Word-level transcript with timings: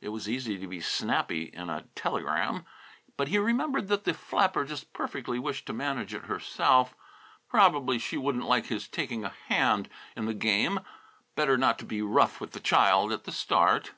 It 0.00 0.08
was 0.08 0.28
easy 0.28 0.58
to 0.58 0.66
be 0.66 0.80
"snappy" 0.80 1.44
in 1.44 1.70
a 1.70 1.84
telegram. 1.94 2.64
But 3.16 3.28
he 3.28 3.38
remembered 3.38 3.86
that 3.86 4.02
the 4.02 4.12
flapper 4.12 4.64
just 4.64 4.92
perfectly 4.92 5.38
wished 5.38 5.66
to 5.66 5.72
manage 5.72 6.12
it 6.14 6.24
herself; 6.24 6.96
probably 7.48 8.00
she 8.00 8.16
wouldn't 8.16 8.48
like 8.48 8.66
his 8.66 8.88
taking 8.88 9.24
a 9.24 9.32
hand 9.46 9.88
in 10.16 10.24
the 10.26 10.34
game. 10.34 10.80
Better 11.36 11.56
not 11.56 11.86
be 11.86 12.02
rough 12.02 12.40
with 12.40 12.54
the 12.54 12.58
child 12.58 13.12
at 13.12 13.22
the 13.22 13.30
start. 13.30 13.92